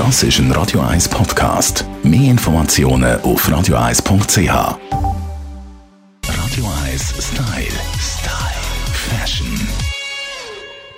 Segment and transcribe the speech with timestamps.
[0.00, 1.84] Das ist ein Radio 1 Podcast.
[2.02, 4.48] Mehr Informationen auf radio1.ch.
[4.48, 4.78] Radio
[6.86, 7.66] 1 Style.
[8.00, 8.62] Style.
[8.94, 9.60] Fashion.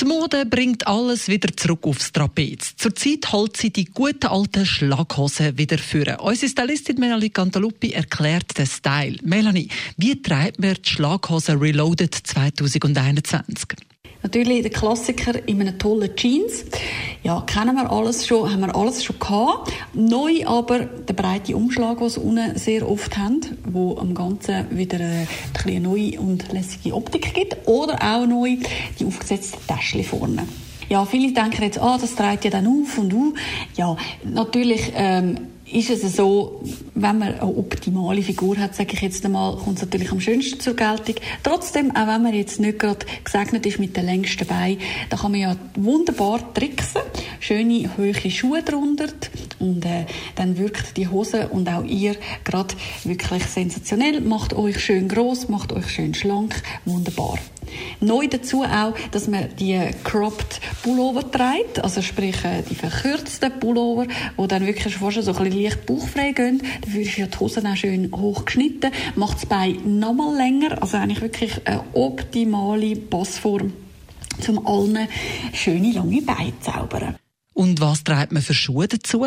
[0.00, 2.74] Die Mode bringt alles wieder zurück aufs Trapez.
[2.76, 6.16] Zurzeit holt sie die guten alten Schlaghosen wieder führen.
[6.16, 9.18] Unsere Stylistin Melanie Cantaluppi erklärt den Style.
[9.22, 13.78] Melanie, wie treibt man die Schlaghose Reloaded 2021?
[14.24, 16.64] Natürlich der Klassiker in einem tollen Jeans.
[17.22, 19.72] Ja, kennen wir alles schon, haben wir alles schon gehabt.
[19.92, 24.98] Neu aber der breite Umschlag, den sie unten sehr oft haben, wo am Ganzen wieder
[24.98, 27.56] eine neue und lässige Optik gibt.
[27.66, 28.56] Oder auch neu
[28.98, 30.46] die aufgesetzte Täschchen vorne.
[30.88, 33.34] Ja, viele denken jetzt, ah, das trägt ja dann auf und auf.
[33.76, 35.36] Ja, natürlich, ähm,
[35.72, 36.62] ist es so,
[36.94, 40.60] wenn man eine optimale Figur hat, sage ich jetzt einmal, kommt es natürlich am schönsten
[40.60, 41.16] zur Geltung.
[41.42, 44.78] Trotzdem, auch wenn man jetzt nicht gerade gesegnet ist mit den längsten Beinen,
[45.10, 47.02] da kann man ja wunderbar tricksen.
[47.48, 49.06] Schöne, hohe Schuhe drunter
[49.58, 52.74] und äh, dann wirkt die Hose und auch ihr gerade
[53.04, 54.20] wirklich sensationell.
[54.20, 57.38] Macht euch schön groß, macht euch schön schlank, wunderbar.
[58.00, 64.06] Neu dazu auch, dass man die cropped Pullover trägt, also sprich äh, die verkürzten Pullover,
[64.36, 66.62] wo dann wirklich fast so ein bisschen leicht bauchfrei gehen.
[66.82, 70.98] Dafür ist ja die Hose auch schön hoch geschnitten, macht das Bein nochmal länger, also
[70.98, 73.72] eigentlich wirklich eine optimale Passform,
[74.46, 75.08] um allen
[75.54, 77.16] schöne lange Beine zu zaubern.
[77.58, 79.26] Und was trägt man für Schuhe dazu?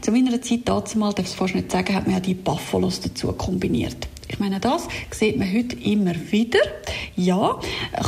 [0.00, 2.32] Zu meiner Zeit dazu mal, darf ich es fast nicht sagen, hat man ja die
[2.32, 4.08] Buffalos dazu kombiniert.
[4.28, 6.60] Ich meine, das sieht man heute immer wieder.
[7.16, 7.60] Ja,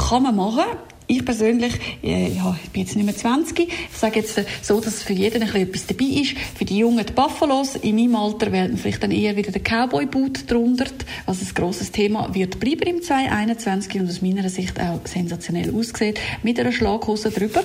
[0.09, 0.65] kann man machen.
[1.06, 3.69] Ich persönlich, äh, ja, ich bin jetzt nicht mehr 20.
[3.69, 6.34] Ich sage jetzt äh, so, dass für jeden ein bisschen etwas dabei ist.
[6.56, 7.77] Für die Jungen die Buffalos.
[7.77, 10.87] In meinem Alter man vielleicht dann eher wieder den Cowboy-Boot drunter.
[11.27, 16.19] Was ein grosses Thema wird bleiben im 2021 und aus meiner Sicht auch sensationell aussieht.
[16.43, 17.62] Mit einer Schlaghose drüber.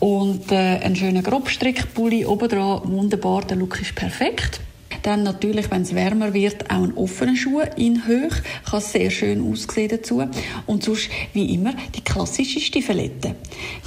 [0.00, 2.82] Und äh, ein schöner Grobstrickpulli oben dran.
[2.84, 3.42] Wunderbar.
[3.42, 4.60] Der Look ist perfekt.
[5.02, 8.28] Dann natürlich, wenn es wärmer wird, auch ein offener Schuh in Höhe.
[8.68, 10.24] Kann sehr schön aussehen dazu.
[10.66, 13.36] Und sonst, wie immer, die klassische Stiefelette.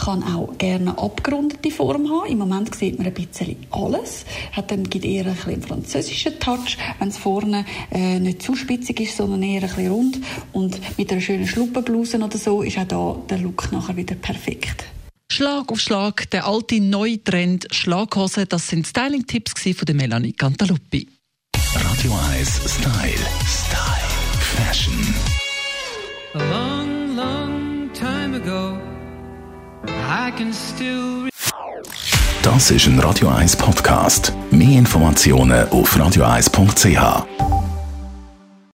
[0.01, 2.31] Kann auch gerne abgerundete Form haben.
[2.31, 4.23] Im Moment sieht man ein bisschen alles.
[4.53, 9.01] Hat dann gibt eher ein bisschen französischen Touch, wenn es vorne äh, nicht zu spitzig
[9.01, 10.19] ist, sondern eher ein bisschen rund.
[10.53, 14.85] Und mit einer schönen Schluppenbluse oder so ist auch da der Look nachher wieder perfekt.
[15.31, 21.07] Schlag auf Schlag, der alte neue Trend Schlaghose, das sind Styling-Tipps von Melanie Cantaluppi.
[21.75, 23.13] Radio 1 Style.
[23.45, 24.09] Style.
[24.39, 25.15] Fashion.
[26.33, 28.77] A long, long time ago,
[29.87, 31.29] I can still
[32.41, 34.33] Das ist ein Radio 1 Podcast.
[34.49, 37.48] Mehr Informationen auf radio1.ch.